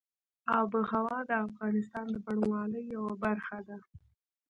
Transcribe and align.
آب 0.57 0.69
وهوا 0.77 1.17
د 1.29 1.31
افغانستان 1.47 2.05
د 2.11 2.15
بڼوالۍ 2.25 2.83
یوه 2.95 3.13
برخه 3.23 3.57
ده. 3.67 3.77